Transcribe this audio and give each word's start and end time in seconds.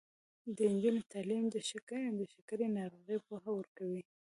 د 0.55 0.57
نجونو 0.73 1.01
تعلیم 1.13 1.45
د 1.51 1.55
شکرې 2.41 2.67
ناروغۍ 2.77 3.17
پوهه 3.27 3.51
ورکوي. 3.55 4.01